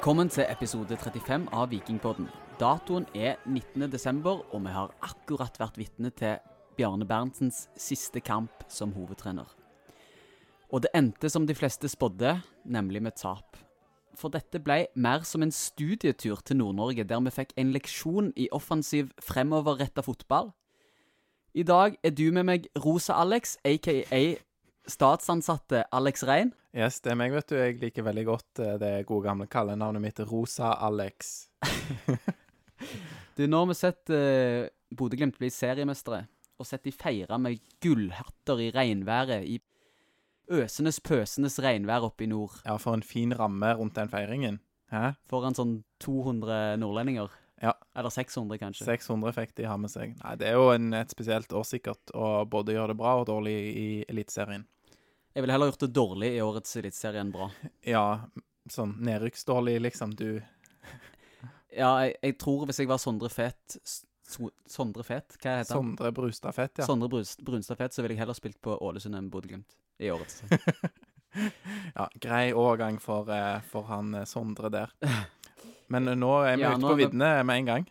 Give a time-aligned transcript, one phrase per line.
[0.00, 2.30] Velkommen til episode 35 av Vikingpodden.
[2.56, 3.82] Datoen er 19.
[3.92, 6.38] desember, og vi har akkurat vært vitne til
[6.78, 9.44] Bjarne Berntsens siste kamp som hovedtrener.
[10.72, 12.32] Og det endte som de fleste spådde,
[12.64, 13.58] nemlig med tap.
[14.16, 18.48] For dette ble mer som en studietur til Nord-Norge, der vi fikk en leksjon i
[18.56, 20.54] offensiv fremoverretta fotball.
[21.52, 24.24] I dag er du med meg, Rosa Alex, aka
[24.88, 26.54] statsansatte Alex Rein.
[26.70, 27.56] Yes, det er meg, vet du.
[27.58, 31.48] Jeg liker veldig godt eh, det gode gamle kallenavnet mitt, Rosa Alex.
[33.36, 34.66] Du, nå har vi sett uh,
[34.96, 36.22] Bodø-Glimt bli seriemestere,
[36.60, 39.58] og sett de feire med gullhatter i regnværet, i
[40.50, 44.58] øsenes pøsenes regnvær oppe i nord, Ja, for en fin ramme rundt den feiringen.
[44.90, 45.12] Hæ?
[45.30, 47.30] foran sånn 200 nordlendinger.
[47.62, 47.76] Ja.
[47.94, 48.88] Eller 600, kanskje.
[48.88, 50.16] 600 fikk de ha med seg.
[50.24, 53.28] Nei, det er jo en, et spesielt år sikkert å både gjøre det bra og
[53.28, 54.64] dårlig i Eliteserien.
[55.34, 57.50] Jeg ville heller gjort det dårlig i årets eliteserie enn bra.
[57.86, 58.04] Ja,
[58.70, 60.14] sånn nedrykksdårlig, liksom.
[60.18, 60.40] Du
[61.80, 63.76] Ja, jeg, jeg tror hvis jeg var Sondre Fet
[64.30, 65.92] So- Sondre Fet, hva heter han?
[65.94, 66.86] Sondre Brustad Fet, ja.
[66.86, 70.42] Sondre Brunstad Fet, så ville jeg heller spilt på Ålesund enn Bodø-Glimt i årets.
[71.98, 74.92] ja grei overgang for, eh, for han eh, Sondre der.
[75.90, 77.88] Men eh, nå er vi Ja, ute på viddene med en gang.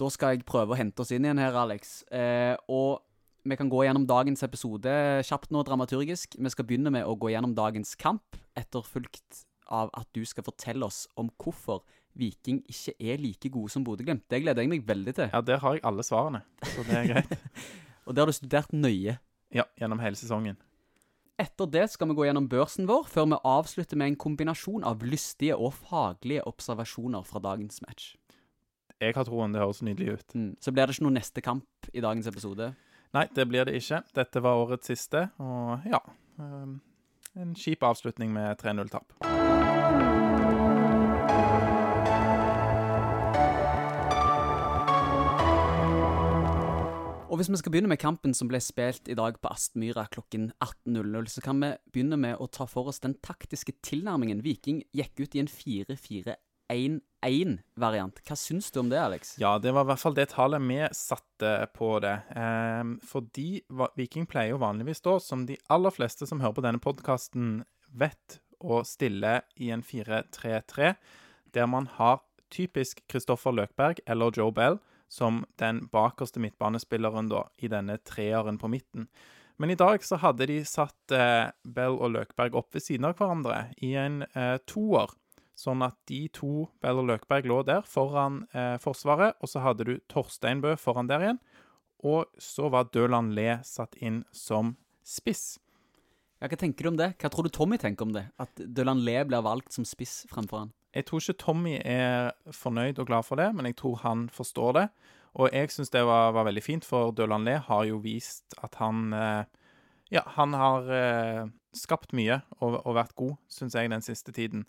[0.00, 2.02] Da skal jeg prøve å hente oss inn igjen her, Alex.
[2.12, 3.00] Eh, og
[3.44, 4.92] vi kan gå gjennom dagens episode
[5.26, 6.36] kjapt nå, dramaturgisk.
[6.36, 10.86] Vi skal begynne med å gå gjennom dagens kamp, etterfulgt av at du skal fortelle
[10.86, 11.84] oss om hvorfor
[12.18, 14.26] Viking ikke er like gode som Bodø-Glimt.
[14.28, 15.28] Det gleder jeg meg veldig til.
[15.30, 17.36] Ja, der har jeg alle svarene, så det er greit.
[18.06, 19.16] Og det har du studert nøye.
[19.54, 20.58] Ja, gjennom hele sesongen.
[21.40, 25.04] Etter det skal vi gå gjennom børsen vår, før vi avslutter med en kombinasjon av
[25.06, 28.10] lystige og faglige observasjoner fra dagens match.
[29.00, 30.34] Jeg har troen det høres nydelig ut.
[30.36, 30.50] Mm.
[30.60, 32.74] Så blir det ikke noe neste kamp i dagens episode.
[33.10, 34.04] Nei, det blir det ikke.
[34.14, 35.98] Dette var årets siste, og ja
[36.38, 36.78] ehm,
[37.38, 39.12] En kjip avslutning med 3-0-tap.
[47.30, 50.48] Og hvis vi skal begynne med kampen som ble spilt i dag på Aspmyra klokken
[50.58, 54.42] 18.00, så kan vi begynne med å ta for oss den taktiske tilnærmingen.
[54.42, 55.50] Viking gikk ut i en
[57.22, 58.20] 4-4-1-1-variant.
[58.26, 59.34] Hva syns du om det, Alex?
[59.38, 62.16] Ja, det var i hvert fall det tallet vi satte på det.
[62.36, 63.62] Eh, fordi
[63.96, 68.40] Viking pleier jo vanligvis da, som de aller fleste som hører på denne podkasten vet,
[68.60, 70.94] å stille i en 4-3-3,
[71.54, 72.20] der man har
[72.52, 74.76] typisk Kristoffer Løkberg eller Joe Bell
[75.10, 79.08] som den bakerste midtbanespilleren da, i denne treeren på midten.
[79.60, 83.16] Men i dag så hadde de satt eh, Bell og Løkberg opp ved siden av
[83.18, 85.10] hverandre i en eh, toer.
[85.60, 89.84] Sånn at de to, Bell og Løkberg, lå der foran eh, Forsvaret, og så hadde
[89.84, 91.40] du Torsteinbø foran der igjen.
[92.06, 95.58] Og så var Døland Le satt inn som spiss.
[96.40, 97.12] Ja, hva tenker du om det?
[97.20, 98.30] Hva tror du Tommy tenker om det?
[98.40, 100.74] At Døland Le blir valgt som spiss fremfor han?
[100.96, 104.72] Jeg tror ikke Tommy er fornøyd og glad for det, men jeg tror han forstår
[104.78, 104.86] det.
[105.38, 108.80] Og jeg syns det var, var veldig fint, for Døland Le har jo vist at
[108.80, 109.44] han eh,
[110.10, 111.44] Ja, han har eh,
[111.76, 114.64] skapt mye og, og vært god, syns jeg, den siste tiden.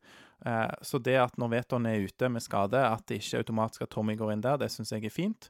[0.46, 3.94] Eh, så det at når Veton er ute med skade, at det ikke automatisk at
[3.94, 5.50] Tommy går inn der, det syns jeg er fint.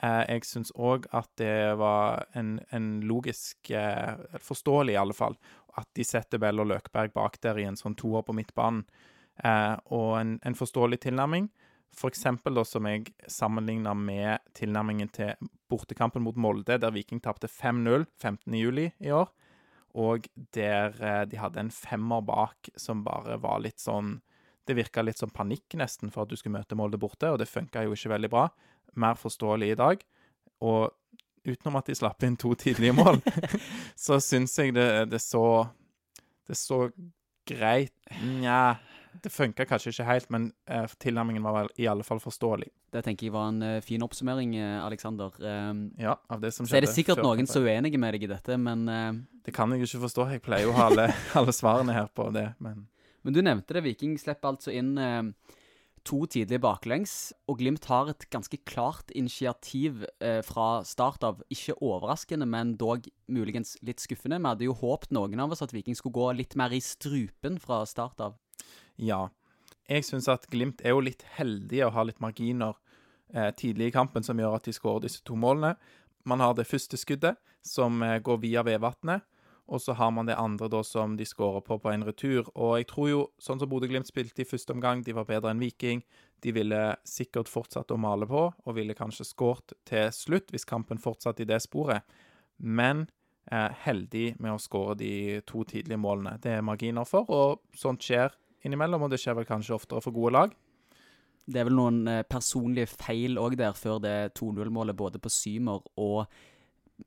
[0.00, 5.36] Eh, jeg syns òg at det var en, en logisk eh, Forståelig, i alle fall,
[5.80, 8.84] at de setter Bell og Løkberg bak der i en sånn toer på midtbanen.
[9.44, 11.50] Eh, og en, en forståelig tilnærming.
[11.96, 17.50] For eksempel da som jeg sammenligna med tilnærmingen til bortekampen mot Molde, der Viking tapte
[17.50, 18.54] 5-0 15.
[18.54, 19.30] juli i år.
[19.98, 24.20] Og der eh, de hadde en femmer bak som bare var litt sånn
[24.68, 27.48] Det virka litt som panikk nesten for at du skulle møte Molde borte, og det
[27.50, 28.44] funka jo ikke veldig bra.
[28.94, 30.04] Mer forståelig i dag.
[30.62, 30.92] Og
[31.48, 33.18] utenom at de slapp inn to tidlige mål,
[34.04, 35.66] så syns jeg det, det så
[36.46, 36.90] Det så
[37.46, 38.76] greit Nja,
[39.22, 42.68] det funka kanskje ikke helt, men uh, tilnærmingen var vel i alle fall forståelig.
[42.94, 45.34] Det tenker jeg var en uh, fin oppsummering, eh, Alexander.
[45.38, 48.26] Um, Ja, av det som så er det sikkert noen som er uenige med deg
[48.28, 48.86] i dette, men
[49.44, 50.28] Det kan jeg jo ikke forstå.
[50.34, 51.08] Jeg pleier jo å ha alle,
[51.38, 52.86] alle svarene her på det, men
[53.22, 54.96] Men du nevnte det, Viking slipper altså inn
[56.06, 61.42] to tidlige baklengs, og Glimt har et ganske klart initiativ eh, fra start av.
[61.52, 64.40] Ikke overraskende, men dog muligens litt skuffende.
[64.40, 67.60] Vi hadde jo håpet noen av oss at Viking skulle gå litt mer i strupen
[67.62, 68.38] fra start av.
[69.00, 69.28] ja.
[69.90, 72.76] Jeg syns at Glimt er jo litt heldige og har litt marginer
[73.34, 75.74] eh, tidlig i kampen som gjør at de skårer disse to målene.
[76.28, 79.26] Man har det første skuddet, som eh, går via Vevatnet.
[79.70, 82.48] Og så har man det andre da som de skårer på på en retur.
[82.58, 85.62] Og jeg tror jo, sånn som Bodø-Glimt spilte i første omgang, de var bedre enn
[85.62, 86.02] Viking.
[86.42, 90.98] De ville sikkert fortsatt å male på, og ville kanskje skåret til slutt hvis kampen
[90.98, 92.02] fortsatte i det sporet.
[92.58, 93.06] Men
[93.46, 95.14] eh, heldig med å skåre de
[95.46, 96.34] to tidlige målene.
[96.42, 98.34] Det er marginer for, og sånt skjer
[98.66, 100.54] innimellom, og det skjer vel kanskje oftere for gode lag.
[101.50, 105.86] Det er vel noen eh, personlige feil òg der, før det 2-0-målet både på Symer
[105.98, 106.26] og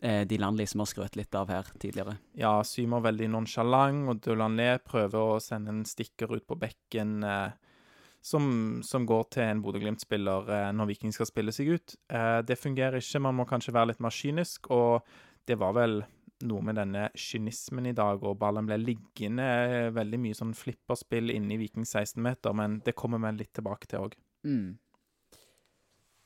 [0.02, 2.18] eh, de landlige som har skrøt litt av her tidligere.
[2.40, 7.54] Ja, Symer veldig nonsjalant, og Dulanlé prøver å sende en stikker ut på bekken eh,
[8.24, 11.96] som, som, går til en Bodø-Glimt-spiller eh, når Viking skal spille seg ut.
[12.08, 15.04] Eh, det fungerer ikke, man må kanskje være litt mer kynisk, og
[15.48, 15.98] det var vel
[16.48, 21.34] noe med denne kynismen i dag, og ballen ble liggende eh, veldig mye sånn flipperspill
[21.34, 24.18] inne i Viking 16-meter, men det kommer vi litt tilbake til òg.
[24.48, 24.74] Mm.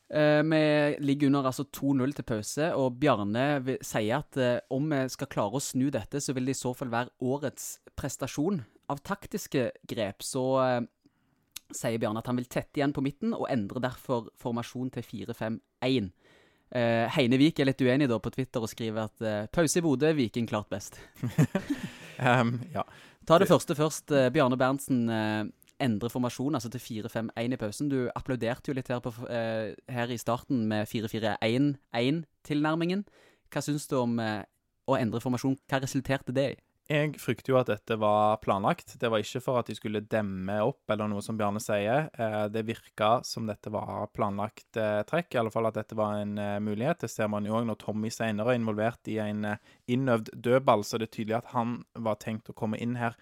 [0.09, 3.47] Eh, vi ligger under altså 2-0 til pause, og Bjarne
[3.83, 6.71] sier at eh, om vi skal klare å snu dette, så vil det i så
[6.77, 8.61] fall være årets prestasjon.
[8.87, 10.81] Av taktiske grep så eh,
[11.75, 16.11] sier Bjarne at han vil tette igjen på midten, og endre derfor formasjon til 4-5-1.
[16.75, 19.81] Eh, Heine Vik er litt uenig da på Twitter og skriver at uh, pause i
[19.83, 20.99] Bodø, Viking klart best.
[22.19, 22.83] um, ja.
[23.27, 24.11] Ta det første først.
[24.11, 25.09] Uh, Bjarne Berntsen
[25.77, 27.91] endrer formasjon, altså til 4-5-1 i pausen.
[27.91, 33.05] Du applauderte jo litt her, på, her i starten med 4-4-1-1-tilnærmingen.
[33.53, 35.57] Hva syns du om å endre formasjon?
[35.69, 36.57] Hva resulterte det i?
[36.87, 38.93] Jeg frykter jo at dette var planlagt.
[38.95, 42.05] Det var ikke for at de skulle demme opp, eller noe som Bjarne sier.
[42.15, 46.21] Eh, det virka som dette var planlagt eh, trekk, i alle fall at dette var
[46.21, 47.01] en eh, mulighet.
[47.03, 49.43] Det ser man jo òg når Tommy senere er involvert i en
[49.91, 53.19] innøvd dødball, så det er tydelig at han var tenkt å komme inn her.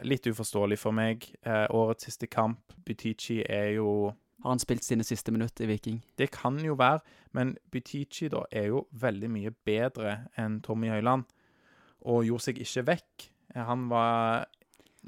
[0.00, 1.26] Litt uforståelig for meg.
[1.44, 2.72] Årets siste kamp.
[2.88, 5.98] Butichi er jo Har han spilt sine siste minutter i Viking?
[6.16, 7.02] Det kan jo være,
[7.34, 11.26] men Butichi da er jo veldig mye bedre enn Tommy Høiland,
[12.06, 13.28] og gjorde seg ikke vekk.
[13.54, 14.46] Eh, han var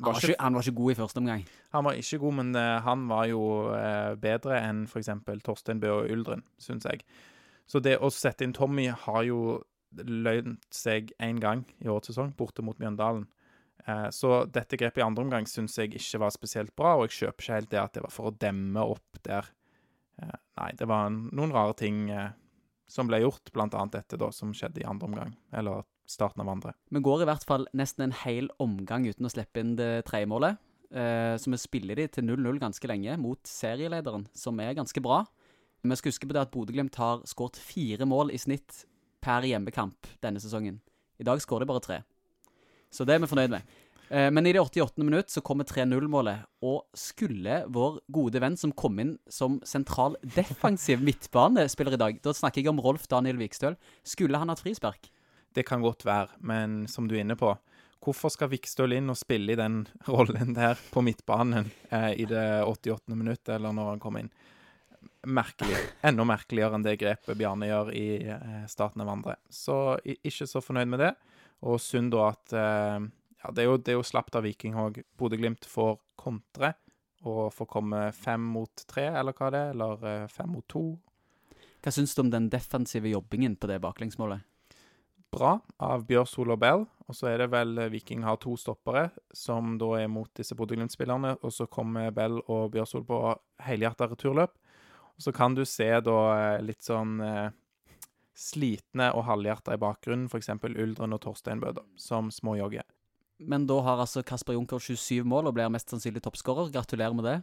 [0.01, 1.43] han var, ikke, han var, ikke, god i første omgang.
[1.75, 5.11] Han var ikke god, men uh, han var jo uh, bedre enn f.eks.
[5.45, 7.03] Torstein Bø og Uldren, syns jeg.
[7.69, 9.59] Så det å sette inn Tommy har jo
[9.99, 13.27] lønt seg én gang i årets sesong, borte mot Mjøndalen.
[13.87, 17.17] Eh, så dette grepet i andre omgang syns jeg ikke var spesielt bra, og jeg
[17.21, 19.49] kjøper ikke helt det at det var for å demme opp der.
[20.21, 22.31] Eh, nei, det var noen rare ting eh,
[22.91, 26.51] som ble gjort, blant annet dette da, som skjedde i andre omgang, eller starten av
[26.53, 26.75] andre.
[26.91, 30.29] Vi går i hvert fall nesten en hel omgang uten å slippe inn det tredje
[30.31, 30.61] målet.
[30.91, 35.21] Så vi spiller de til 0-0 ganske lenge, mot serielederen, som er ganske bra.
[35.87, 38.83] Vi skal huske på det at Bodø-Glimt har skåret fire mål i snitt
[39.23, 40.81] per hjemmekamp denne sesongen.
[41.21, 42.01] I dag skårer de bare tre.
[42.91, 43.79] Så det er vi fornøyd med.
[44.11, 45.05] Eh, men i det 88.
[45.05, 51.05] minutt så kommer 3-0-målet, og skulle vår gode venn som kom inn som sentral defensiv
[51.07, 55.09] midtbanespiller i dag, da snakker jeg om Rolf Daniel Vikstøl, skulle han hatt frispark?
[55.55, 57.51] Det kan godt være, men som du er inne på,
[58.01, 59.83] hvorfor skal Vikstøl inn og spille i den
[60.13, 63.15] rollen der på midtbanen eh, i det 88.
[63.15, 64.31] minuttet, eller når han kom inn?
[65.27, 65.77] Merkelig.
[66.05, 69.37] Enda merkeligere enn det grepet Bjarne gjør i eh, starten av andre.
[69.53, 71.11] Så ikke så fornøyd med det.
[71.69, 73.09] Og synd da at eh,
[73.41, 74.99] Ja, det er jo, det jo slapt av Viking òg.
[75.17, 76.75] Bodø-Glimt får kontre
[77.25, 80.85] og får komme fem mot tre, eller hva det er, eller eh, fem mot to.
[81.81, 84.45] Hva syns du om den defensive jobbingen på det baklengsmålet?
[85.31, 86.85] Bra av Bjørn og Bell.
[87.11, 90.55] Og så er det vel eh, Viking har to stoppere, som da er mot disse
[90.59, 91.37] Bodø-Glimt-spillerne.
[91.43, 93.23] Og så kommer Bell og Bjørsol på
[93.67, 94.55] helhjerta returløp.
[95.17, 96.21] Og så kan du se da
[96.65, 97.19] litt sånn
[98.41, 100.49] slitne og halvhjerta i bakgrunnen, f.eks.
[100.71, 102.87] Uldren og Torstein Bøder, som småjogger.
[103.41, 106.69] Men da har altså Kasper Junker 27 mål og blir mest sannsynlig toppskårer.
[106.75, 107.37] Gratulerer med det.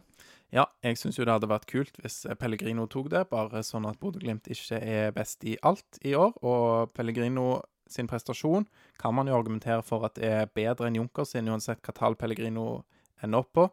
[0.54, 3.98] Ja, jeg syns jo det hadde vært kult hvis Pellegrino tok det, bare sånn at
[4.00, 6.36] Bodø-Glimt ikke er best i alt i år.
[6.46, 7.58] Og Pellegrino
[7.92, 8.66] sin prestasjon
[9.00, 12.84] kan man jo argumentere for at er bedre enn Junker sin, uansett hva tall Pellegrino
[13.24, 13.66] ender opp på,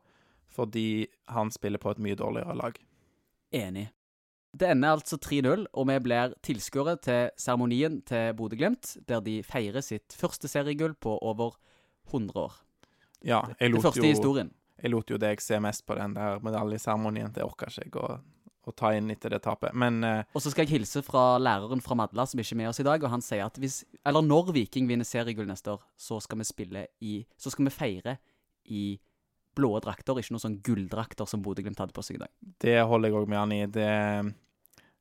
[0.55, 2.79] fordi han spiller på et mye dårligere lag.
[3.55, 3.89] Enig.
[4.55, 9.84] Det ender altså 3-0, og vi blir tilskuere til seremonien til Bodø-Glimt, der de feirer
[9.84, 11.57] sitt første seriegull på over
[12.07, 12.53] 100 år.
[13.25, 14.53] Ja, jeg lot, det første jo, historien.
[14.79, 17.34] jeg lot jo deg se mest på den der medaljeseremonien.
[17.36, 18.19] Det orka ikke jeg å,
[18.65, 21.84] å, ta inn etter det tapet, men eh, Og så skal jeg hilse fra læreren
[21.84, 24.25] fra Madla, som ikke er med oss i dag, og han sier at hvis Eller
[24.25, 28.17] når Viking vinner seriegull neste år, så skal vi spille i Så skal vi feire
[28.74, 28.86] i
[29.55, 32.31] blå drakter, ikke noen sånn gulldrakter som Bodø-Glimt hadde på seg i dag.
[32.60, 33.62] Det holder jeg òg med han i.
[33.72, 33.91] Det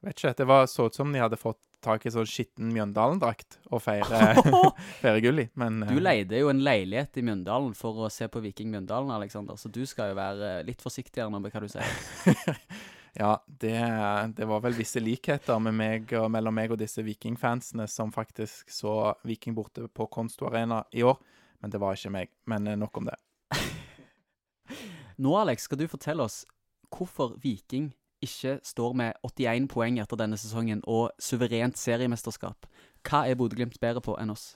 [0.04, 0.34] Vet ikke.
[0.36, 4.32] Det var så ut som de hadde fått tak i sånn skitten Mjøndalen-drakt å feire,
[5.02, 8.28] feire gull i, men Du eh, leide jo en leilighet i Mjøndalen for å se
[8.32, 11.68] på Viking Mjøndalen, Alexander, så du skal jo være litt forsiktigere nå med hva du
[11.72, 12.54] sier.
[13.14, 13.74] ja, det,
[14.36, 19.54] det, var vel visse likheter meg mellom meg og disse Viking-fansene som faktisk så Viking
[19.54, 21.20] borte på Konsto Arena i år,
[21.62, 22.32] men det var ikke meg.
[22.50, 23.18] Men eh, nok om det.
[25.22, 26.42] nå, Alex, skal du fortelle oss
[26.90, 27.92] hvorfor Viking
[28.24, 32.66] ikke står med 81 poeng etter denne sesongen og suverent seriemesterskap.
[33.06, 34.54] Hva er Bodø-Glimt bedre på enn oss?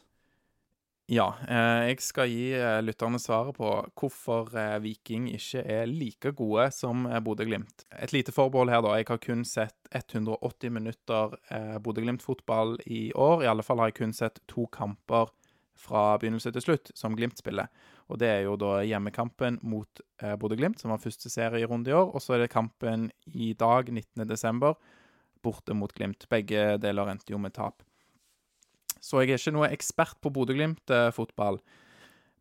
[1.09, 6.35] Ja, eh, jeg skal gi eh, lytterne svaret på hvorfor eh, Viking ikke er like
[6.37, 7.87] gode som Bodø-Glimt.
[7.97, 8.93] Et lite forbehold her, da.
[8.99, 11.33] Jeg har kun sett 180 minutter
[11.81, 13.47] Bodø-Glimt-fotball i år.
[13.47, 15.33] I alle fall har jeg kun sett to kamper
[15.81, 17.73] fra begynnelse til slutt som Glimt spiller.
[18.13, 22.13] Og det er jo da hjemmekampen mot Bodø-Glimt, som var første serierunde i år.
[22.13, 24.75] Og så er det kampen i dag, 19.12.,
[25.41, 26.29] borte mot Glimt.
[26.29, 27.88] Begge deler endte jo med tap.
[29.01, 31.61] Så jeg er ikke noe ekspert på Bodø-Glimt-fotball.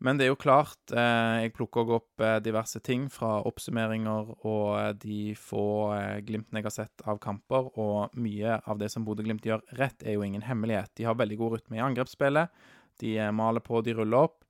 [0.03, 4.67] Men det er jo klart, eh, jeg plukker opp eh, diverse ting fra oppsummeringer og
[4.77, 5.63] eh, de få
[6.27, 10.19] Glimtene jeg har sett av kamper, og mye av det som Bodø-Glimt gjør rett, er
[10.19, 10.93] jo ingen hemmelighet.
[10.99, 12.53] De har veldig god rytme i angrepsspillet.
[13.01, 14.43] De maler på, de ruller opp.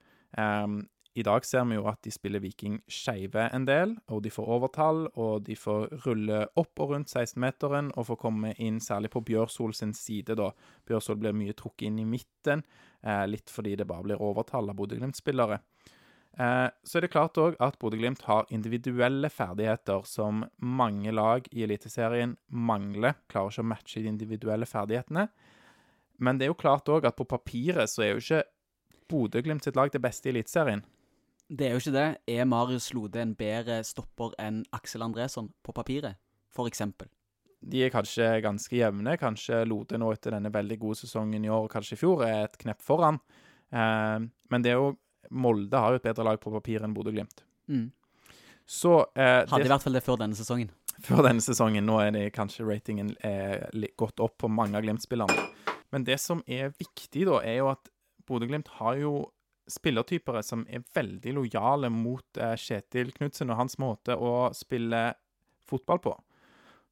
[1.18, 4.50] I dag ser vi jo at de spiller Viking skeive en del, og de får
[4.54, 9.24] overtall, og de får rulle opp og rundt 16-meteren og får komme inn særlig på
[9.26, 10.52] Bjørsol sin side, da.
[10.86, 12.62] Bjørsol blir mye trukket inn i midten,
[13.02, 15.58] eh, litt fordi det bare blir overtall av Bodø-Glimt-spillere.
[16.38, 21.64] Eh, så er det klart òg at Bodø-Glimt har individuelle ferdigheter som mange lag i
[21.66, 23.16] Eliteserien mangler.
[23.26, 25.26] Klarer ikke å matche de individuelle ferdighetene.
[26.20, 28.44] Men det er jo klart òg at på papiret så er jo ikke
[29.10, 30.86] Bodø-Glimt sitt lag det beste i Eliteserien.
[31.48, 32.08] Det er jo ikke det.
[32.28, 36.20] Er Marius Lode en bedre stopper enn Aksel Andresson på papiret,
[36.68, 37.08] eksempel?
[37.62, 39.18] De er kanskje ganske jevne.
[39.18, 42.44] Kanskje Lode nå etter denne veldig gode sesongen i år og kanskje i fjor er
[42.46, 43.20] et knepp foran.
[43.72, 44.18] Eh,
[44.52, 44.96] men det er jo
[45.28, 47.42] Molde har jo et bedre lag på papiret enn Bodø-Glimt.
[47.68, 47.90] Mm.
[48.64, 50.70] Så eh, Hadde det, i hvert fall det før denne sesongen.
[51.04, 51.84] før denne sesongen.
[51.88, 53.68] Nå er det kanskje ratingen eh,
[54.00, 55.50] gått opp på mange av Glimt-spillerne.
[55.92, 57.92] Men det som er viktig, da, er jo at
[58.28, 59.14] Bodø-Glimt har jo
[59.72, 65.12] spillertypere som er veldig lojale mot eh, Kjetil Knutsen og hans måte å spille
[65.68, 66.14] fotball på.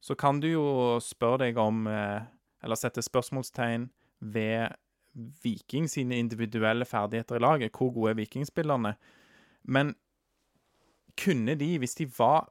[0.00, 0.66] Så kan du jo
[1.02, 2.26] spørre deg om eh,
[2.64, 3.88] Eller sette spørsmålstegn
[4.20, 4.74] ved
[5.44, 7.72] Viking sine individuelle ferdigheter i laget.
[7.72, 8.96] Hvor gode er vikingspillerne?
[9.64, 9.94] Men
[11.16, 12.50] kunne de, hvis de var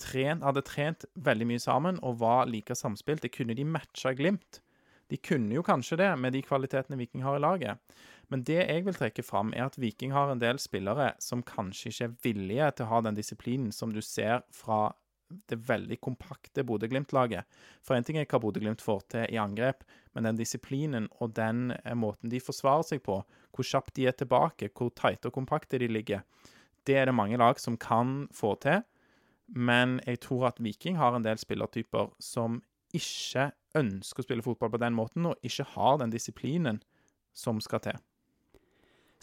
[0.00, 4.60] trent, hadde trent veldig mye sammen og var like samspilte, kunne de matcha Glimt?
[5.12, 7.96] De kunne jo kanskje det, med de kvalitetene Viking har i laget.
[8.32, 11.90] Men det jeg vil trekke fram, er at Viking har en del spillere som kanskje
[11.90, 14.92] ikke er villige til å ha den disiplinen som du ser fra
[15.50, 17.48] det veldig kompakte Bodø-Glimt-laget.
[17.82, 21.72] For en ting er hva Bodø-Glimt får til i angrep, men den disiplinen og den
[21.80, 23.20] eh, måten de forsvarer seg på,
[23.54, 26.24] hvor kjapt de er tilbake, hvor tighte og kompakte de ligger,
[26.84, 28.82] det er det mange lag som kan få til.
[29.48, 32.60] Men jeg tror at Viking har en del spillertyper som
[32.94, 36.82] ikke ønsker å spille fotball på den måten, og ikke har den disiplinen
[37.34, 37.98] som skal til.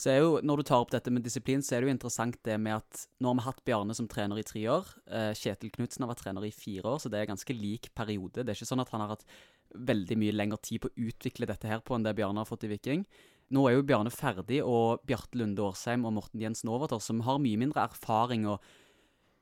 [0.02, 2.38] Så er jo, Når du tar opp dette med disiplin, så er det jo interessant
[2.48, 4.88] det med at nå har vi hatt Bjarne som trener i tre år.
[5.06, 8.42] Eh, Kjetil Knutsen har vært trener i fire år, så det er ganske lik periode.
[8.42, 9.28] Det er ikke sånn at han har hatt
[9.78, 12.66] veldig mye lengre tid på å utvikle dette her på enn det Bjarne har fått
[12.66, 13.06] i Viking.
[13.54, 17.38] Nå er jo Bjarne ferdig, og Bjarte Lunde Årsheim og Morten Jensen overtar, som har
[17.44, 18.58] mye mindre erfaring og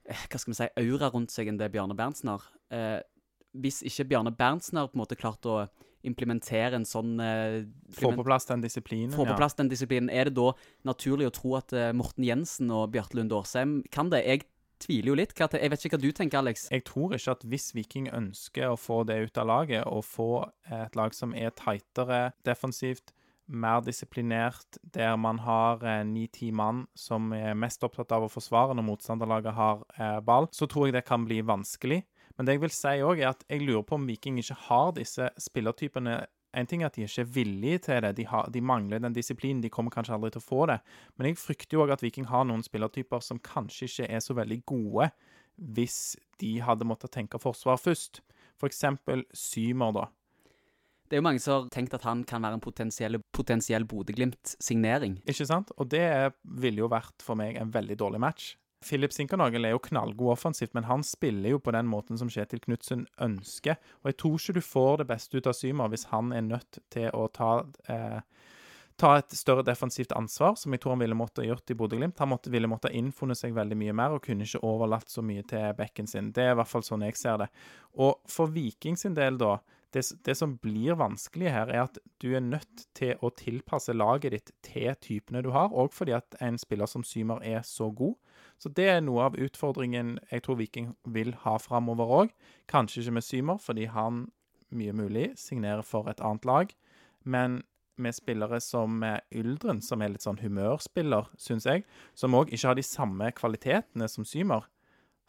[0.10, 2.50] eh, hva skal vi si, aura rundt seg enn det Bjarne Berntsen har.
[2.74, 2.98] Eh,
[3.56, 5.62] hvis ikke Bjarne Berntsen har på en måte klart å
[6.08, 7.60] implementere en sånn uh,
[7.96, 9.12] Få på plass den disiplinen.
[9.12, 9.40] få på ja.
[9.40, 10.10] plass den disiplinen.
[10.10, 10.54] Er det da
[10.88, 14.24] naturlig å tro at uh, Morten Jensen og Bjarte Lund Årsheim kan det?
[14.28, 14.48] Jeg
[14.80, 15.36] tviler jo litt.
[15.36, 16.70] Jeg vet ikke hva du tenker, Alex.
[16.72, 20.32] Jeg tror ikke at hvis Viking ønsker å få det ut av laget, og få
[20.72, 23.12] et lag som er tightere defensivt,
[23.50, 28.86] mer disiplinert, der man har ni-ti mann som er mest opptatt av å forsvare når
[28.92, 32.04] motstanderlaget har eh, ball, så tror jeg det kan bli vanskelig.
[32.40, 34.94] Men det jeg vil si òg, er at jeg lurer på om Viking ikke har
[34.96, 36.22] disse spillertypene
[36.58, 39.14] en ting er at de ikke er villige til det, de, har, de mangler den
[39.14, 39.62] disiplinen.
[39.62, 40.80] De kommer kanskje aldri til å få det.
[41.18, 44.36] Men jeg frykter jo òg at Viking har noen spillertyper som kanskje ikke er så
[44.38, 45.12] veldig gode
[45.60, 48.24] hvis de hadde måttet tenke forsvar først.
[48.60, 50.08] For eksempel Symer, da.
[51.10, 55.20] Det er jo mange som har tenkt at han kan være en potensiell, potensiell Bodø-Glimt-signering.
[55.30, 55.74] Ikke sant?
[55.78, 56.06] Og det
[56.44, 58.52] ville jo vært for meg en veldig dårlig match.
[58.86, 62.62] Philip Sinkernagel er jo knallgod offensivt, men han spiller jo på den måten som Kjetil
[62.64, 63.76] Knutsen ønsker.
[64.04, 66.80] Og jeg tror ikke du får det beste ut av Symer hvis han er nødt
[66.94, 67.52] til å ta
[67.92, 68.22] eh,
[69.00, 72.20] ta et større defensivt ansvar, som jeg tror han ville måtte gjort i Bodø-Glimt.
[72.20, 75.46] Han måtte, ville måtte innfunnet seg veldig mye mer, og kunne ikke overlatt så mye
[75.48, 76.34] til bekken sin.
[76.36, 77.50] Det er i hvert fall sånn jeg ser det.
[78.04, 79.58] Og for Viking sin del, da,
[79.96, 84.36] det, det som blir vanskelig her, er at du er nødt til å tilpasse laget
[84.36, 88.18] ditt til typene du har, og fordi at en spiller som Symer er så god.
[88.60, 92.34] Så det er noe av utfordringen jeg tror Viking vil ha framover òg.
[92.72, 94.26] Kanskje ikke med Symer, fordi han,
[94.76, 96.74] mye mulig, signerer for et annet lag.
[97.24, 97.62] Men
[98.00, 101.86] med spillere som er Yldren, som er litt sånn humørspiller, syns jeg,
[102.16, 104.68] som òg ikke har de samme kvalitetene som Symer,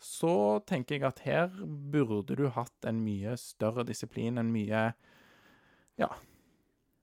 [0.00, 1.50] så tenker jeg at her
[1.92, 4.88] burde du hatt en mye større disiplin, en mye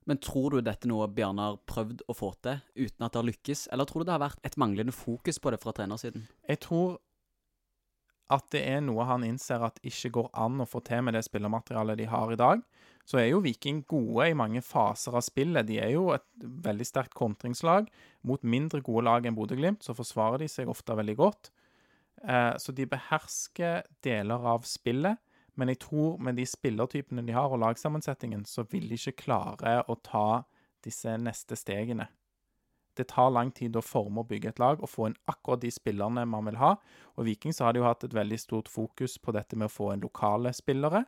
[0.07, 3.19] Men tror du dette er noe Bjarne har prøvd å få til uten at det
[3.19, 6.23] har lykkes, eller tror du det har vært et manglende fokus på det fra trenersiden?
[6.47, 6.95] Jeg tror
[8.33, 11.23] at det er noe han innser at ikke går an å få til med det
[11.27, 12.63] spillermaterialet de har i dag.
[13.07, 15.67] Så er jo Viking gode i mange faser av spillet.
[15.67, 17.87] De er jo et veldig sterkt kontringslag.
[18.27, 21.51] Mot mindre gode lag enn Bodø-Glimt så forsvarer de seg ofte veldig godt.
[22.23, 25.23] Eh, så de behersker deler av spillet.
[25.57, 29.81] Men jeg tror med de spillertypene de har, og lagsammensetningen, så vil de ikke klare
[29.89, 30.43] å ta
[30.85, 32.07] disse neste stegene.
[32.97, 35.69] Det tar lang tid å forme og bygge et lag og få inn akkurat de
[35.73, 36.71] spillerne man vil ha.
[37.17, 39.73] Og Viking så har de jo hatt et veldig stort fokus på dette med å
[39.73, 41.03] få inn lokale spillere.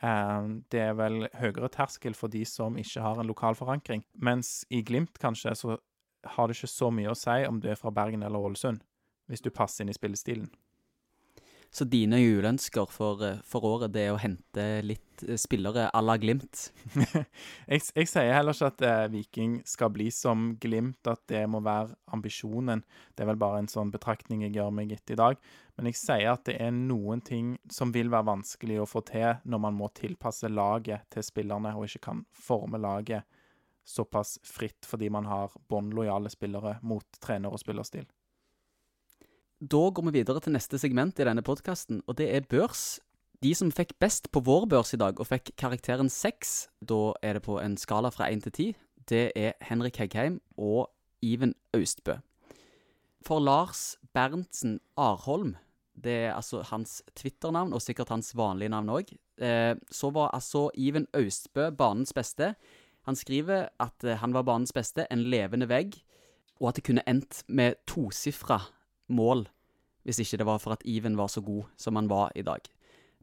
[0.00, 4.04] Eh, det er vel høyere terskel for de som ikke har en lokal forankring.
[4.14, 5.78] Mens i Glimt kanskje så
[6.36, 8.82] har det ikke så mye å si om du er fra Bergen eller Ålesund,
[9.26, 10.46] hvis du passer inn i spillestilen.
[11.72, 16.02] Så dine juleønsker for, eh, for, året det er å hente litt eh, spillere à
[16.04, 16.66] la Glimt?
[17.70, 21.62] jeg, jeg, sier heller ikke at eh, Viking skal bli som Glimt, at det må
[21.64, 22.84] være ambisjonen.
[23.16, 25.40] Det er vel bare en sånn betraktning jeg gjør meg etter i dag.
[25.80, 29.40] Men jeg sier at det er noen ting som vil være vanskelig å få til
[29.48, 33.24] når man må tilpasse laget til spillerne, og ikke kan forme laget
[33.88, 38.04] såpass fritt fordi man har bånn lojale spillere mot trener og spillerstil.
[39.62, 42.98] Da går vi videre til neste segment i denne podkasten, og det er børs.
[43.46, 47.38] De som fikk best på vår børs i dag, og fikk karakteren seks, da er
[47.38, 48.66] det på en skala fra én til ti,
[49.06, 50.90] det er Henrik Heggheim og
[51.22, 52.16] Iven Austbø.
[53.22, 55.54] For Lars Berntsen Arholm,
[55.94, 60.72] det er altså hans Twitter-navn, og sikkert hans vanlige navn òg, eh, så var altså
[60.74, 62.56] Iven Austbø banens beste.
[63.06, 66.02] Han skriver at eh, han var banens beste, en levende vegg,
[66.58, 68.64] og at det kunne endt med tosifra
[69.14, 69.46] mål
[70.02, 72.66] hvis ikke det var for at Even var så god som han var i dag.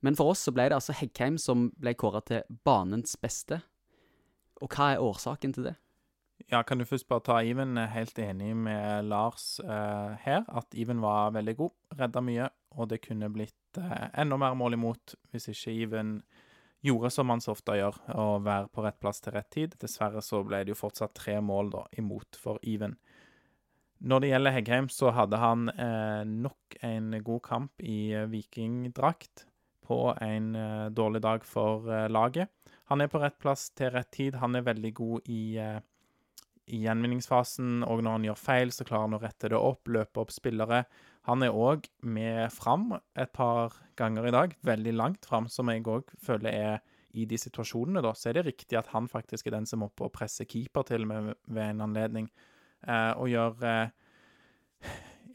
[0.01, 3.59] Men for oss så ble det altså Heggheim som ble kåra til banens beste.
[4.63, 5.75] Og hva er årsaken til det?
[6.47, 7.75] Ja, kan du først bare ta Even?
[7.91, 11.73] Helt enig med Lars eh, her, at Even var veldig god.
[11.99, 12.47] Redda mye,
[12.79, 16.21] og det kunne blitt eh, enda mer mål imot hvis ikke Even
[16.85, 19.75] gjorde som han så ofte gjør, å være på rett plass til rett tid.
[19.81, 22.95] Dessverre så ble det jo fortsatt tre mål da imot for Even.
[23.99, 29.43] Når det gjelder Heggheim, så hadde han eh, nok en god kamp i eh, vikingdrakt
[29.83, 32.47] på en eh, dårlig dag for eh, laget.
[32.93, 34.37] Han er på rett plass til rett tid.
[34.39, 35.81] Han er veldig god i, eh,
[36.71, 40.23] i gjenvinningsfasen, og når han gjør feil, så klarer han å rette det opp, løpe
[40.23, 40.85] opp spillere.
[41.27, 45.83] Han er òg med fram et par ganger i dag, veldig langt fram, som jeg
[45.83, 46.79] òg føler er
[47.19, 49.89] i de situasjonene, da, så er det riktig at han faktisk er den som er
[49.89, 52.29] oppe og presser keeper til med ved en anledning
[53.17, 53.89] og gjør eh,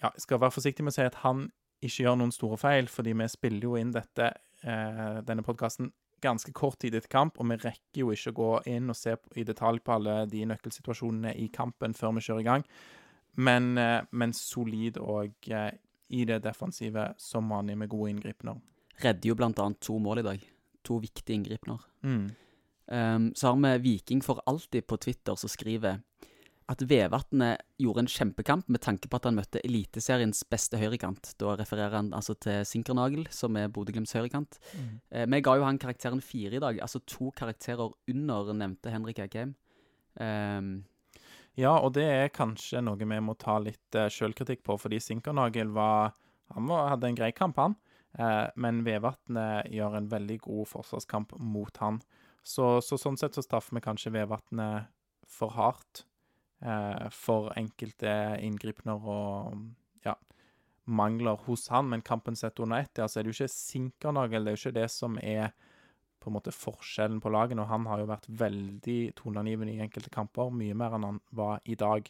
[0.00, 1.46] Ja, jeg skal være forsiktig med å si at han
[1.85, 4.30] ikke gjør noen store feil, fordi vi spiller jo inn dette,
[4.64, 5.92] eh, denne podkasten
[6.24, 9.16] ganske kort tid etter kamp, og vi rekker jo ikke å gå inn og se
[9.37, 12.64] i detalj på alle de nøkkelsituasjonene i kampen før vi kjører i gang.
[13.37, 15.72] Men, eh, men solid og eh,
[16.09, 18.61] i det defensive som vanlig med gode inngripener.
[19.02, 20.48] Redder jo annet to mål i dag.
[20.85, 21.80] To viktige inngripener.
[22.02, 22.30] Mm.
[22.87, 26.00] Um, så har vi Viking for alltid på Twitter som skriver
[26.72, 31.35] at Vevatnet gjorde en kjempekamp med tanke på at han møtte Eliteseriens beste høyrekant.
[31.40, 34.59] Da refererer han altså til Sinkernagel, som er Bodø-Glimts høyrekant.
[34.72, 34.88] Mm.
[35.11, 39.20] Eh, vi ga jo han karakteren fire i dag, altså to karakterer under nevnte Henrik
[39.24, 39.55] Eggheim.
[40.14, 40.85] Um,
[41.59, 45.72] ja, og det er kanskje noe vi må ta litt uh, sjølkritikk på, fordi Sinkernagel
[45.74, 46.14] var
[46.55, 47.72] Han var, hadde en grei kamp, han.
[48.18, 52.00] Eh, men Vevatnet gjør en veldig god forsvarskamp mot han.
[52.44, 54.90] Så, så sånn sett så straffer vi kanskje Vevatnet
[55.31, 56.13] for hardt eh,
[57.12, 59.59] for enkelte inngripener og
[60.07, 60.14] ja,
[60.85, 61.90] mangler hos han.
[61.92, 64.44] Men kampen sett under ett, altså er det jo ikke sinkernagel.
[64.44, 65.53] Det er jo ikke det som er
[66.24, 67.64] på en måte forskjellen på lagene.
[67.64, 71.61] Og han har jo vært veldig toneangivende i enkelte kamper, mye mer enn han var
[71.68, 72.09] i dag.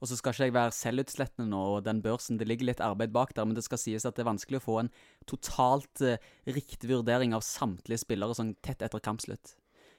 [0.00, 3.12] Og så skal ikke jeg være selvutslettende nå, og den børsen, det ligger litt arbeid
[3.14, 4.90] bak der, men det skal sies at det er vanskelig å få en
[5.28, 6.16] totalt uh,
[6.48, 9.56] riktig vurdering av samtlige spillere sånn tett etter kampslutt.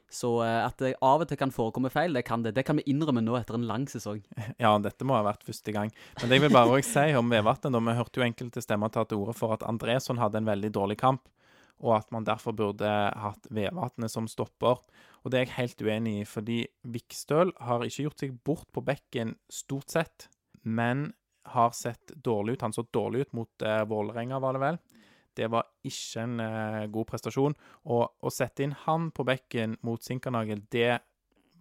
[0.10, 2.54] Så eh, at det av og til kan forekomme feil, det kan det.
[2.56, 4.22] Det kan vi innrømme nå etter en lang sesong.
[4.64, 5.92] Ja, dette må ha vært første gang.
[6.22, 9.04] Men det jeg vil bare også si om Vevatnet, vi hørte jo enkelte stemmer ta
[9.08, 11.28] til orde for at Andresson hadde en veldig dårlig kamp,
[11.84, 12.88] og at man derfor burde
[13.20, 14.80] hatt Vevatnet som stopper.
[15.24, 18.84] Og det er jeg helt uenig i, fordi Vikstøl har ikke gjort seg bort på
[18.88, 20.30] bekken stort sett,
[20.64, 21.12] men
[21.52, 22.64] har sett dårlig ut.
[22.64, 24.80] Han så dårlig ut mot eh, Vålerenga, var det vel.
[25.38, 27.56] Det var ikke en uh, god prestasjon.
[27.94, 30.98] Og å sette inn han på bekken mot Sinkernagel, det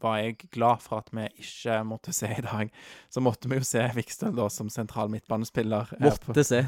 [0.00, 2.68] var jeg glad for at vi ikke måtte se i dag.
[3.08, 5.88] Så måtte vi jo se Vikstøl da som sentral midtbanespiller.
[5.96, 6.58] eh, Måtte se.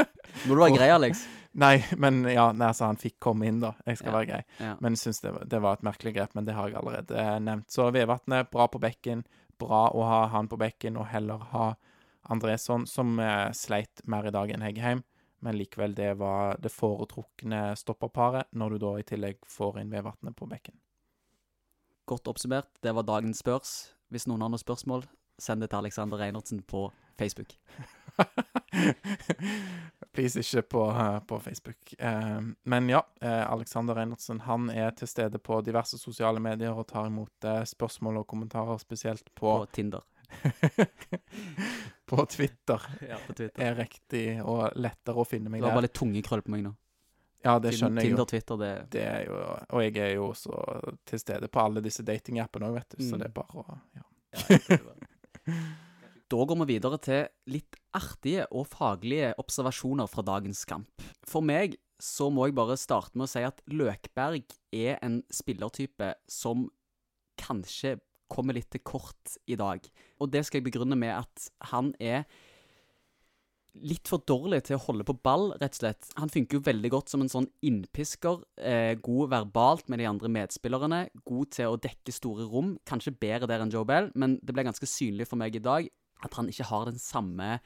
[0.48, 1.26] Må du være grei, Alex.
[1.64, 3.74] Nei, men ja, nei, altså, han fikk komme inn, da.
[3.88, 4.16] Jeg skal Ja.
[4.16, 4.40] være grei.
[4.62, 4.72] Ja.
[4.80, 7.18] Men jeg syns det, var- det var et merkelig grep, men det har jeg allerede
[7.20, 7.68] eh, nevnt.
[7.76, 9.24] Så Vevatnet, bra på bekken.
[9.60, 11.68] Bra å ha han på bekken, og heller ha
[12.32, 15.04] Andresson, som eh, sleit mer i dag enn Heggheim.
[15.44, 20.36] Men likevel, det var det foretrukne stopperparet, når du da i tillegg får inn Vevatnet
[20.36, 20.74] på bekken.
[22.08, 22.70] Godt oppsummert.
[22.82, 23.74] Det var dagens spørs.
[24.08, 25.04] Hvis noen har noen spørsmål,
[25.38, 27.54] send det til Alexander Reinertsen på Facebook.
[30.14, 31.94] Please ikke på, eh, på Facebook.
[31.98, 36.88] Eh, men ja, eh, Alexander Reinertsen han er til stede på diverse sosiale medier og
[36.88, 40.02] tar imot spørsmål og kommentarer, spesielt på, På Tinder.
[42.08, 42.82] på Twitter.
[43.08, 43.62] Ja, på Twitter.
[43.62, 45.78] Er riktig og lettere å finne Du meg har der.
[45.80, 46.74] bare litt tunge krøll på meg nå.
[47.44, 48.16] Ja, det skjønner jeg jo.
[48.16, 49.34] Tinder, Twitter, det Det er jo.
[49.70, 53.14] Og jeg er jo også til stede på alle disse datingappene òg, vet du, så
[53.14, 53.18] Mm.
[53.22, 54.02] det er bare å ja.
[56.28, 61.00] Da går vi videre til litt artige og faglige observasjoner fra dagens kamp.
[61.24, 64.44] For meg så må jeg bare starte med å si at Løkberg
[64.76, 66.66] er en spillertype som
[67.40, 67.94] kanskje
[68.30, 69.82] kommer litt til kort i dag.
[70.20, 72.24] Og det skal jeg begrunne med at han er
[73.78, 76.08] litt for dårlig til å holde på ball, rett og slett.
[76.18, 78.40] Han funker jo veldig godt som en sånn innpisker.
[78.58, 81.02] Eh, god verbalt med de andre medspillerne.
[81.28, 82.76] God til å dekke store rom.
[82.88, 85.90] Kanskje bedre der enn Joe Bell, men det ble ganske synlig for meg i dag
[86.24, 87.58] at han ikke har den samme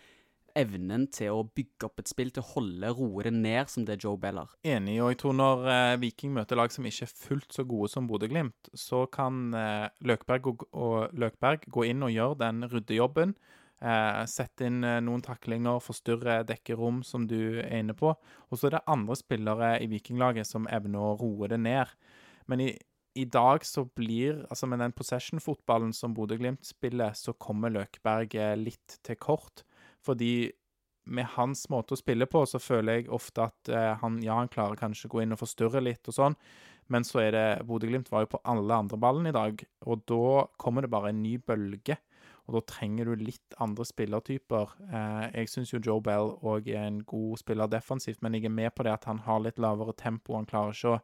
[0.58, 3.98] evnen til å bygge opp et spill, til å holde, roe det ned, som det
[4.02, 4.52] Joe Beller.
[4.66, 7.90] Enig, og jeg tror når eh, Viking møter lag som ikke er fullt så gode
[7.92, 13.34] som Bodø-Glimt, så kan eh, Løkberg og, og Løkberg gå inn og gjøre den ryddejobben.
[13.82, 18.12] Eh, sette inn eh, noen taklinger, forstyrre dekkerom, som du er inne på.
[18.14, 21.90] Og så er det andre spillere i Vikinglaget som evner å roe det ned.
[22.46, 22.70] Men i,
[23.18, 29.00] i dag så blir Altså med den possession-fotballen som Bodø-Glimt spiller, så kommer Løkberg litt
[29.02, 29.64] til kort.
[30.02, 30.50] Fordi
[31.04, 34.50] med hans måte å spille på, så føler jeg ofte at eh, han ja, han
[34.52, 36.36] klarer kanskje å gå inn og forstyrre litt og sånn,
[36.92, 40.46] men så er det Bodø-Glimt var jo på alle andre ballen i dag, og da
[40.62, 41.98] kommer det bare en ny bølge.
[42.50, 44.72] Og da trenger du litt andre spillertyper.
[44.82, 48.54] Eh, jeg syns jo Joe Bell òg er en god spiller defensivt, men jeg er
[48.54, 50.34] med på det at han har litt lavere tempo.
[50.34, 51.02] Han klarer ikke å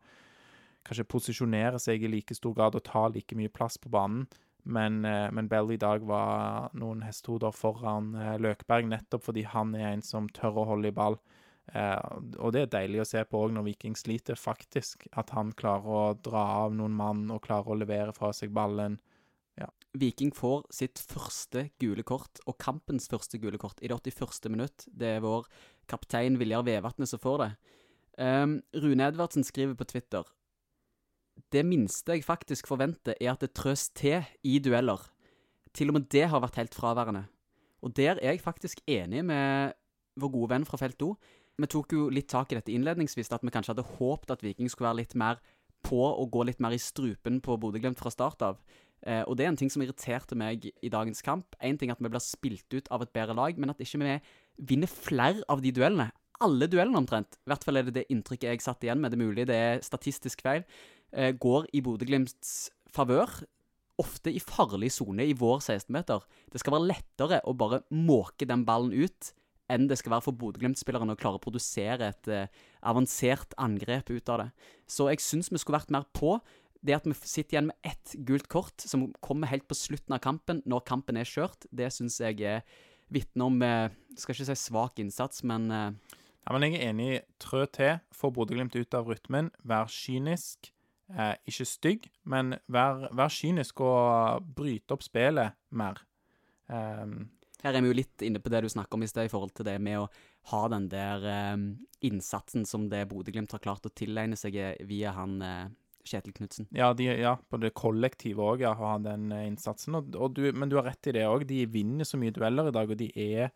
[0.89, 4.27] kanskje posisjonere seg i like stor grad og ta like mye plass på banen.
[4.65, 9.75] Men, eh, men Bell i dag var noen hestehoder foran eh, Løkberg, nettopp fordi han
[9.79, 11.19] er en som tør å holde i ball.
[11.73, 15.07] Eh, og det er deilig å se på òg når Viking sliter, faktisk.
[15.17, 18.99] At han klarer å dra av noen mann og klarer å levere fra seg ballen.
[19.99, 24.51] Viking får sitt første gule kort, og kampens første gule kort, i det 81.
[24.53, 24.85] minutt.
[24.87, 25.49] Det er vår
[25.91, 27.49] kaptein Viljar Vevatnet som får det.
[28.19, 30.27] Um, Rune Edvardsen skriver på Twitter
[31.53, 35.01] Det minste jeg faktisk forventer, er at det trøs til i dueller.
[35.75, 37.27] Til og med det har vært helt fraværende.
[37.83, 39.77] Og der er jeg faktisk enig med
[40.19, 41.15] vår gode venn fra felt O.
[41.59, 44.71] Vi tok jo litt tak i dette innledningsvis, at vi kanskje hadde håpet at Viking
[44.71, 45.41] skulle være litt mer
[45.87, 48.61] på og gå litt mer i strupen på Bodø-Glimt fra start av.
[49.07, 51.55] Eh, og det er en ting som irriterte meg i dagens kamp.
[51.63, 54.17] En ting at vi blir spilt ut av et bedre lag, men at ikke vi
[54.73, 56.11] vinner flere av de duellene.
[56.43, 57.39] Alle duellene omtrent.
[57.43, 59.11] I hvert fall er det det inntrykket jeg satt igjen med.
[59.11, 60.67] Det er mulig det er statistisk feil.
[61.13, 63.41] Eh, går i Bodø-Glimts favør.
[63.99, 66.23] Ofte i farlig sone i vår 16-meter.
[66.53, 69.33] Det skal være lettere å bare måke den ballen ut
[69.69, 72.47] enn det skal være for Bodø-Glimt-spillerne å klare å produsere et eh,
[72.89, 74.49] avansert angrep ut av det.
[74.89, 76.39] Så jeg syns vi skulle vært mer på.
[76.81, 80.23] Det at vi sitter igjen med ett gult kort som kommer helt på slutten av
[80.25, 82.63] kampen, når kampen er kjørt, det syns jeg er
[83.13, 86.17] vitner om eh, Skal ikke si svak innsats, men eh,
[86.47, 87.11] Ja, men jeg er enig.
[87.43, 89.53] Trø til, få Bodø-Glimt ut av rytmen.
[89.69, 90.73] Vær kynisk.
[91.09, 96.03] Eh, ikke stygg, men vær, vær kynisk og bryte opp spillet mer.
[96.69, 97.31] Ehm,
[97.65, 99.55] her er vi jo litt inne på det du snakker om i sted, i forhold
[99.57, 100.09] til det med å
[100.53, 101.57] ha den der eh,
[102.07, 105.65] innsatsen som det Bodø-Glimt har klart å tilegne seg eh, via han eh,
[106.09, 106.69] Kjetil Knutsen.
[106.73, 109.97] ja, ja, på det kollektive òg, ja, ha den eh, innsatsen.
[109.99, 111.49] Og, og du, men du har rett i det òg.
[111.49, 113.51] De vinner så mye dueller i dag, og de er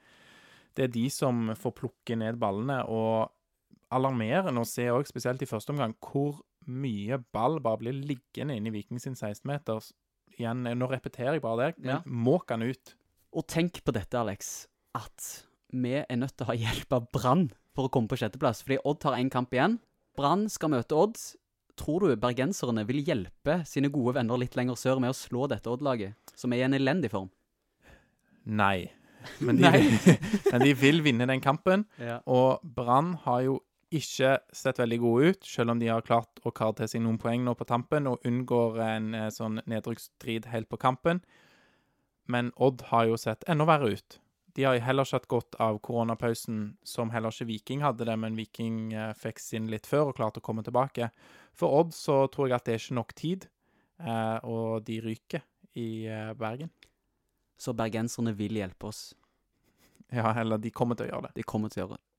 [0.73, 2.81] Det er de som får plukke ned ballene.
[2.89, 3.29] Og
[3.93, 8.69] alarmerende å se òg, spesielt i første omgang, hvor mye ball bare blir liggende inne
[8.71, 9.93] i Viking sin 16-meter.
[10.39, 12.03] Igjen, nå repeterer jeg bare det, men Ja.
[12.07, 12.95] måk han ut.
[13.35, 17.51] Og tenk på dette, Alex, at vi er nødt til å ha hjelp av Brann
[17.75, 18.63] for å komme på sjetteplass.
[18.63, 19.79] Fordi Odd har én kamp igjen.
[20.17, 21.17] Brann skal møte Odd.
[21.77, 25.71] Tror du bergenserne vil hjelpe sine gode venner litt lenger sør med å slå dette
[25.73, 27.31] Odd-laget, som er i en elendig form?
[28.45, 28.91] Nei.
[29.41, 29.81] Men de, Nei.
[30.53, 31.87] men de vil vinne den kampen.
[31.99, 32.19] Ja.
[32.27, 33.61] Og Brann har jo
[33.95, 37.21] ikke sett veldig gode ut, selv om de har klart å kare til seg noen
[37.21, 41.23] poeng nå på tampen og unngår en eh, sånn nedrykksstrid helt på kampen.
[42.31, 44.19] Men Odd har jo sett enda verre ut.
[44.57, 48.37] De har heller ikke hatt godt av koronapausen, som heller ikke Viking hadde det, men
[48.39, 51.11] Viking eh, fikk sin litt før og klarte å komme tilbake.
[51.57, 53.49] For Odd så tror jeg at det er ikke nok tid,
[54.03, 55.45] eh, og de ryker
[55.81, 56.05] i
[56.37, 56.69] Bergen.
[57.57, 59.13] Så bergenserne vil hjelpe oss.
[60.13, 61.39] Ja, eller de kommer til å gjøre det.
[61.41, 62.12] De kommer til å gjøre det.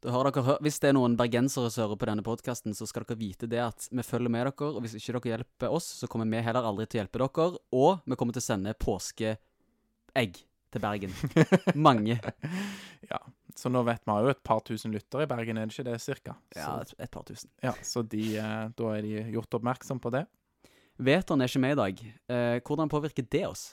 [0.00, 3.48] Dere Hvis det er noen bergensere som hører på denne podkasten, så skal dere vite
[3.50, 6.40] det at vi følger med dere, og hvis ikke dere hjelper oss, så kommer vi
[6.46, 11.12] heller aldri til å hjelpe dere, og vi kommer til å sende påskeegg til Bergen.
[11.88, 12.16] Mange.
[13.10, 13.20] Ja,
[13.58, 15.88] Så nå vet vi har jo et par tusen lyttere i Bergen, er det ikke
[15.90, 16.36] det, cirka?
[16.56, 17.50] Ja, Så, et, et par tusen.
[17.60, 20.24] ja, så de, eh, da er de gjort oppmerksom på det.
[21.00, 22.00] Veton er ikke med i dag.
[22.30, 23.66] Eh, hvordan påvirker det oss?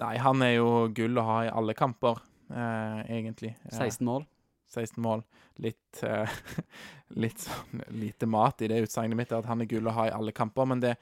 [0.00, 3.54] Nei, han er jo gull å ha i alle kamper, egentlig.
[3.70, 4.26] Eh, 16 mål?
[4.70, 5.24] 16 mål.
[5.62, 6.30] Litt, eh,
[7.22, 10.14] litt sånn lite mat i det utsagnet mitt, at han er gull å ha i
[10.14, 10.68] alle kamper.
[10.70, 10.94] Men det,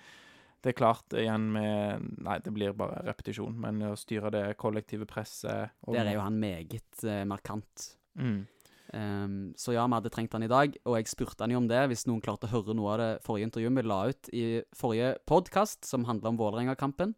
[0.64, 3.58] det er klart, igjen med Nei, det blir bare repetisjon.
[3.61, 7.92] Men å styre det kollektive presset Der er jo han meget eh, markant.
[8.18, 8.46] mm,
[8.88, 11.66] Um, så ja, vi hadde trengt han i dag, og jeg spurte han jo om
[11.68, 14.44] det, hvis noen klarte å høre noe av det forrige intervjuet vi la ut i
[14.76, 17.12] forrige podkast, som handla om Vålerenga-kampen.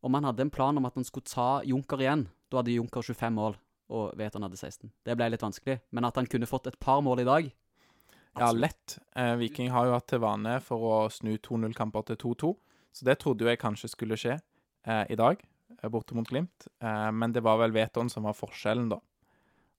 [0.00, 2.24] Om han hadde en plan om at han skulle ta Junker igjen.
[2.48, 3.58] Da hadde Junker 25 mål,
[3.90, 4.90] og vet han hadde 16.
[5.04, 7.50] Det ble litt vanskelig, men at han kunne fått et par mål i dag
[8.38, 8.98] Ja, lett.
[9.18, 12.50] Eh, Viking har jo hatt til vane for å snu 2-0-kamper til 2-2,
[12.94, 15.42] så det trodde jo jeg kanskje skulle skje eh, i dag,
[15.80, 16.68] eh, borte mot Glimt.
[16.78, 19.00] Eh, men det var vel Veton som var forskjellen, da.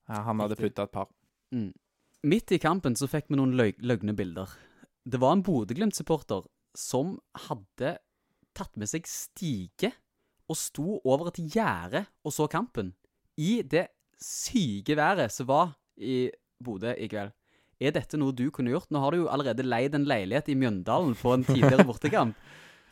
[0.10, 1.08] Eh, han hadde putta et par.
[1.56, 1.72] Mm.
[2.28, 4.52] Midt i kampen så fikk vi noen løg løgne bilder.
[5.08, 6.46] Det var en Bodø-Glimt-supporter
[6.78, 7.16] som
[7.48, 7.96] hadde
[8.58, 9.94] tatt med seg stige
[10.52, 12.92] og sto over et gjerde og så kampen.
[13.40, 13.88] I det
[14.22, 16.30] syke været som var i
[16.62, 17.34] Bodø i kveld.
[17.82, 18.92] Er dette noe du kunne gjort?
[18.94, 22.38] Nå har du jo allerede leid en leilighet i Mjøndalen på en tidligere bortekamp.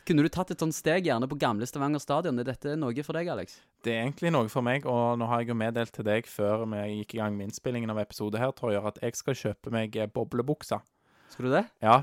[0.08, 2.40] Kunne du tatt et sånt steg gjerne på gamle Stavanger stadion?
[2.40, 3.60] Er dette noe for deg, Alex?
[3.84, 6.64] Det er egentlig noe for meg, og nå har jeg jo meddelt til deg før
[6.72, 9.94] vi gikk i gang med innspillingen av episode her, Torjer, at jeg skal kjøpe meg
[9.94, 10.80] eh, boblebuksa.
[11.30, 11.62] Skal du det?
[11.84, 12.00] Ja.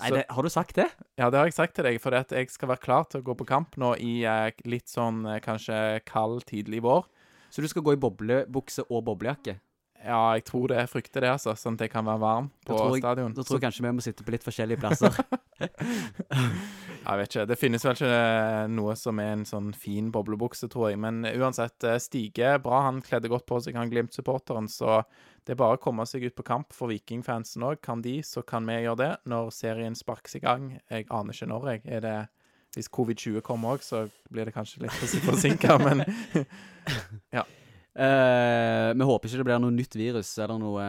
[0.00, 0.88] Nei, det, har du sagt det?
[1.16, 3.36] Ja, det har jeg sagt til deg, for jeg skal være klar til å gå
[3.38, 7.06] på kamp nå i eh, litt sånn eh, kanskje kald, tidlig vår.
[7.56, 9.54] Så du skal gå i boblebukse og boblejakke?
[10.04, 10.76] Ja, jeg tror det.
[10.82, 11.54] Jeg frykter det, altså.
[11.56, 13.32] Sånn at jeg kan være varm på jeg- stadion.
[13.32, 15.16] Da tror jeg kanskje vi må sitte på litt forskjellige plasser.
[17.06, 17.46] Jeg vet ikke.
[17.46, 20.98] Det finnes vel ikke eh, noe som er en sånn fin boblebukse, tror jeg.
[21.00, 22.82] Men uansett, eh, Stige bra.
[22.88, 24.66] Han kledde godt på seg, han Glimt-supporteren.
[24.68, 24.98] Så
[25.46, 27.80] det er bare å komme seg ut på kamp for Vikingfansen òg.
[27.80, 30.72] Kan de, så kan vi gjøre det når serien sparkes i gang.
[30.90, 31.86] Jeg aner ikke når, jeg.
[31.86, 32.16] Er det
[32.76, 36.04] Hvis covid-20 kommer òg, så blir det kanskje litt forsinka, men
[37.96, 40.82] Eh, vi håper ikke det blir noe nytt virus eller noe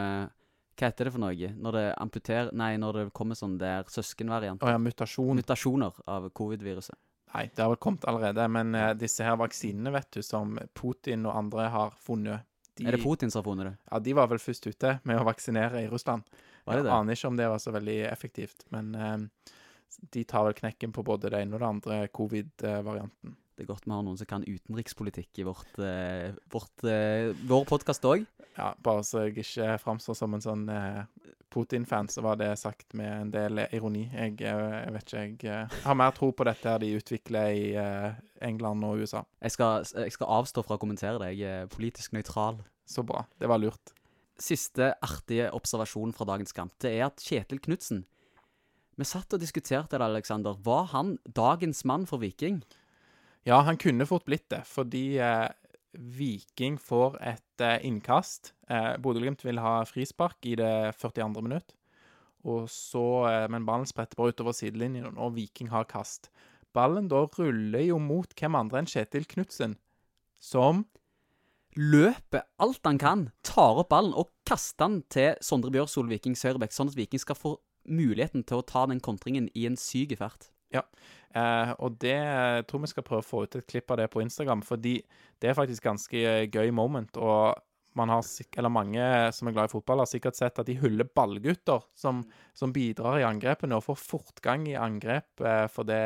[0.76, 1.48] Hva heter det for noe?
[1.56, 4.60] Når det amputerer Nei, når det kommer sånn der søskenvariant.
[4.60, 5.40] Oh, ja, mutasjon.
[5.40, 6.98] Mutasjoner av covid-viruset.
[7.32, 8.44] Nei, det har vel kommet allerede.
[8.52, 12.44] Men uh, disse her vaksinene, vet du, som Putin og andre har funnet
[12.78, 13.74] de, Er det Putin som har funnet det?
[13.90, 16.28] Ja, de var vel først ute med å vaksinere i Russland.
[16.68, 16.92] Var det det?
[16.92, 19.16] Jeg aner ikke om det var så veldig effektivt, men eh,
[20.14, 23.36] de tar vel knekken på både det ene og det andre covid-varianten.
[23.58, 27.64] Det er godt vi har noen som kan utenrikspolitikk i vårt, eh, vårt, eh, vår
[27.66, 28.26] podkast òg.
[28.54, 31.02] Ja, bare så jeg ikke framstår som en sånn eh,
[31.50, 34.04] Putin-fan, så var det sagt med en del ironi.
[34.12, 37.54] Jeg, eh, jeg vet ikke, jeg eh, har mer tro på dette her de utvikler
[37.56, 39.24] i eh, England og USA.
[39.42, 41.32] Jeg skal, jeg skal avstå fra å kommentere det.
[41.38, 42.60] Jeg er politisk nøytral.
[42.88, 43.24] Så bra.
[43.40, 43.94] Det var lurt.
[44.38, 48.04] Siste artige observasjon fra dagens kamp, det er at Kjetil Knutsen
[48.98, 50.58] Vi satt og diskuterte det, Alexander.
[50.58, 52.64] Var han dagens mann for Viking?
[53.46, 55.46] Ja, han kunne fort blitt det, fordi eh,
[55.94, 58.52] Viking får et eh, innkast.
[58.68, 61.30] Eh, Bodø-Glimt vil ha frispark i det 42.
[61.46, 61.76] minutt.
[62.42, 66.32] Og så, eh, men ballen spretter bare utover sidelinjen, og Viking har kast.
[66.74, 69.78] Ballen da ruller jo mot hvem andre enn Kjetil Knutsen,
[70.42, 70.84] som
[71.78, 76.74] løper alt han kan, tar opp ballen og kaster den til Sondre Bjørsol, Vikings høyrebekk,
[76.74, 77.56] sånn at Viking skal få
[77.90, 80.50] muligheten til å ta den kontringen i en syk fart.
[81.36, 84.08] Eh, og det jeg tror vi skal prøve å få ut et klipp av det
[84.12, 84.98] på Instagram, fordi
[85.40, 87.16] det er faktisk ganske eh, gøy moment.
[87.20, 87.56] Og
[87.98, 88.24] man har
[88.56, 92.22] eller mange som er glad i fotball, har sikkert sett at de hyller ballgutter som,
[92.56, 96.02] som bidrar i angrepene og får fortgang i angrep eh, for, det,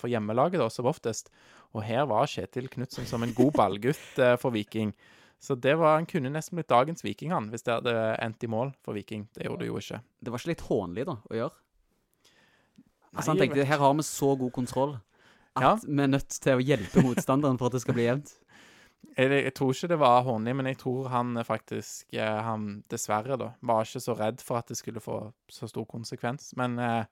[0.00, 1.30] for hjemmelaget, da, som oftest.
[1.76, 4.94] Og her var Kjetil Knutsen som en god ballgutt eh, for Viking.
[5.42, 7.92] Så det var, han kunne nesten blitt dagens Viking, han, hvis det hadde
[8.24, 9.26] endt i mål for Viking.
[9.36, 10.00] Det gjorde det jo ikke.
[10.24, 11.62] Det var ikke litt hånlig, da, å gjøre?
[13.16, 14.96] Altså, han tenkte her har vi så god kontroll
[15.56, 15.74] at Ja.
[15.80, 18.34] vi er nødt til å hjelpe motstanderen for at det skal bli jevnt.
[19.16, 23.38] Jeg, jeg tror ikke det var hånlig, men jeg tror han faktisk eh, Han dessverre,
[23.40, 26.50] da, var ikke så redd for at det skulle få så stor konsekvens.
[26.60, 27.04] Men eh,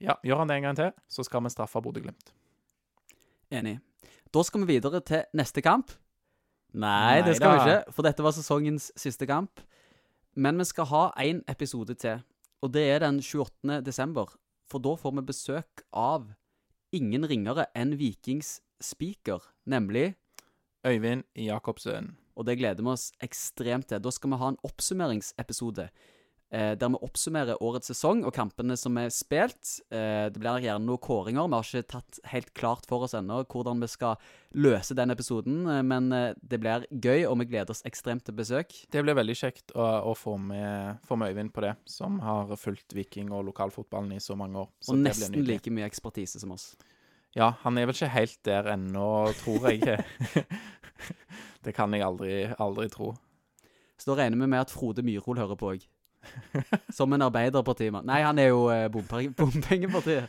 [0.00, 2.32] ja, gjør han det en gang til, så skal vi straffe Bodø-Glimt.
[3.50, 3.78] Enig.
[4.32, 5.92] Da skal vi videre til neste kamp.
[6.72, 9.62] Nei, det skal vi ikke, for dette var sesongens siste kamp.
[10.38, 12.22] Men vi skal ha én episode til,
[12.62, 13.80] og det er den 28.
[13.86, 14.30] desember.
[14.70, 16.28] For da får vi besøk av
[16.94, 20.14] ingen ringere enn Vikings speaker, nemlig
[20.86, 22.14] Øyvind Jacobsen.
[22.38, 24.00] Og det gleder vi oss ekstremt til.
[24.00, 25.90] Da skal vi ha en oppsummeringsepisode.
[26.50, 29.76] Eh, der vi oppsummerer årets sesong og kampene som er spilt.
[29.94, 31.46] Eh, det blir nok gjerne noen kåringer.
[31.46, 34.16] Vi har ikke tatt helt klart for oss ennå hvordan vi skal
[34.58, 35.60] løse den episoden.
[35.70, 38.74] eh, Men det blir gøy, og vi gleder oss ekstremt til besøk.
[38.90, 42.50] Det blir veldig kjekt å, å få, med, få med Øyvind på det, som har
[42.58, 44.72] fulgt Viking og lokalfotballen i så mange år.
[44.82, 46.72] Så Og det nesten like mye ekspertise som oss.
[47.38, 50.02] Ja, han er vel ikke helt der ennå, tror jeg.
[51.64, 53.12] det kan jeg aldri, aldri tro.
[54.00, 55.86] Så da regner vi med at Frode Myrhol hører på òg.
[56.98, 58.06] Som en arbeiderpartimann.
[58.06, 60.28] Nei, han er jo eh, bompengepartiet.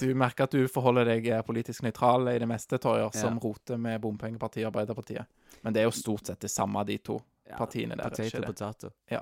[0.00, 3.20] Du merker at du forholder deg eh, politisk nøytral i det meste, Torjer, Ja.
[3.20, 5.26] som roter med bompengepartiet og Arbeiderpartiet.
[5.64, 7.18] Men det er jo stort sett det samme, de to
[7.48, 8.04] Ja, partiene der.
[8.06, 8.90] er Potato, potato.
[9.12, 9.20] Ja.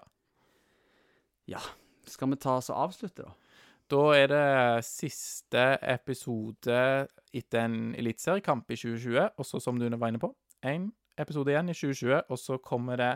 [1.51, 1.59] Ja.
[2.07, 3.35] Skal vi ta oss og avslutte, da?
[3.92, 6.77] Da er det siste episode
[7.35, 10.31] etter en eliteseriekamp i 2020, og så, som du var inne på,
[10.64, 10.87] én
[11.20, 13.11] episode igjen i 2020, og så kommer det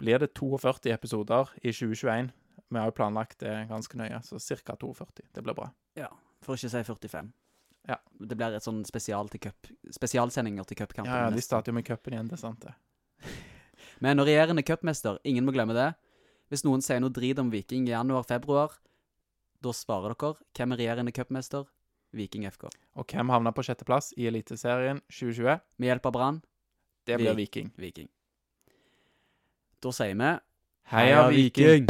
[0.00, 2.30] Blir det 42 episoder i 2021?
[2.70, 4.76] Vi har jo planlagt det ganske nøye, så ca.
[4.76, 5.26] 42.
[5.34, 5.70] Det blir bra.
[5.98, 6.08] Ja,
[6.40, 7.32] for ikke å si 45.
[7.88, 7.96] Ja.
[8.20, 11.10] Det blir et sånn spesial til cup, spesialsendinger til cupkampen.
[11.10, 12.76] Ja, ja, De starter jo med cupen igjen, det er sant, det.
[14.04, 15.90] Men når regjerende cupmester, ingen må glemme det.
[16.50, 18.78] Hvis noen sier noe drit om Viking i januar-februar,
[19.60, 21.66] da svarer dere hvem er regjerende cupmester?
[22.16, 22.70] Viking FK.
[22.98, 25.60] Og hvem havna på sjetteplass i Eliteserien 2020?
[25.78, 26.40] Med hjelp av Brann
[27.06, 27.70] Det blir Viking.
[27.78, 28.08] Viking.
[29.82, 30.32] Da sier vi
[30.92, 31.86] Heia Viking!